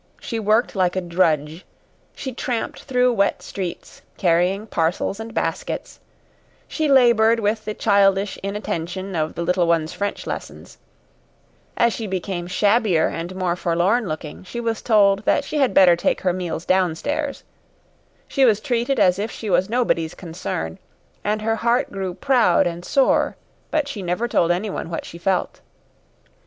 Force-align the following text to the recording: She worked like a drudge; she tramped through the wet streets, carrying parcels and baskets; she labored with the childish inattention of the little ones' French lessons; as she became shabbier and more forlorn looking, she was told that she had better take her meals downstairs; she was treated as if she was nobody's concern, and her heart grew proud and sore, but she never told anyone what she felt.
She 0.19 0.39
worked 0.39 0.75
like 0.75 0.95
a 0.95 0.99
drudge; 1.01 1.63
she 2.15 2.33
tramped 2.33 2.85
through 2.85 3.09
the 3.09 3.13
wet 3.13 3.43
streets, 3.43 4.01
carrying 4.17 4.65
parcels 4.65 5.19
and 5.19 5.31
baskets; 5.31 5.99
she 6.67 6.87
labored 6.87 7.39
with 7.39 7.65
the 7.65 7.75
childish 7.75 8.35
inattention 8.41 9.15
of 9.15 9.35
the 9.35 9.43
little 9.43 9.67
ones' 9.67 9.93
French 9.93 10.25
lessons; 10.25 10.79
as 11.77 11.93
she 11.93 12.07
became 12.07 12.47
shabbier 12.47 13.09
and 13.09 13.35
more 13.35 13.55
forlorn 13.55 14.07
looking, 14.07 14.43
she 14.43 14.59
was 14.59 14.81
told 14.81 15.19
that 15.25 15.43
she 15.43 15.57
had 15.59 15.71
better 15.71 15.95
take 15.95 16.21
her 16.21 16.33
meals 16.33 16.65
downstairs; 16.65 17.43
she 18.27 18.43
was 18.43 18.59
treated 18.59 18.99
as 18.99 19.19
if 19.19 19.29
she 19.29 19.51
was 19.51 19.69
nobody's 19.69 20.15
concern, 20.15 20.79
and 21.23 21.43
her 21.43 21.57
heart 21.57 21.91
grew 21.91 22.15
proud 22.15 22.65
and 22.65 22.83
sore, 22.85 23.35
but 23.69 23.87
she 23.87 24.01
never 24.01 24.27
told 24.27 24.49
anyone 24.49 24.89
what 24.89 25.05
she 25.05 25.19
felt. 25.19 25.61